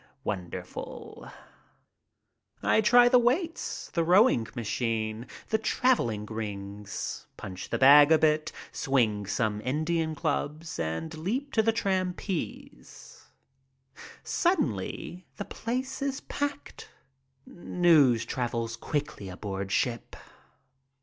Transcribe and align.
Wonderful! 0.23 1.29
I 2.63 2.81
try 2.81 3.07
the 3.07 3.19
weights, 3.19 3.91
the 3.93 4.03
rowing 4.03 4.47
machine, 4.55 5.27
the 5.49 5.59
traveling 5.59 6.25
rings, 6.25 7.27
punch 7.37 7.69
the 7.69 7.77
bag 7.77 8.11
a 8.11 8.17
bit, 8.17 8.51
swing 8.71 9.27
some 9.27 9.61
Indian 9.63 10.15
clubs, 10.15 10.79
and 10.79 11.15
leap 11.15 11.53
to 11.53 11.61
the 11.61 11.71
trapeze. 11.71 13.27
Suddenly 14.23 15.27
the 15.37 15.45
place 15.45 16.01
is 16.01 16.21
packed. 16.21 16.89
News 17.45 18.25
travels 18.25 18.77
quickly 18.77 19.29
aboard 19.29 19.71
ship. 19.71 20.15